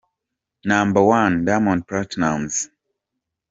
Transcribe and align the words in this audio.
Number 0.65 1.03
One– 1.03 1.45
Diamond 1.45 1.85
Platnumz. 1.85 2.69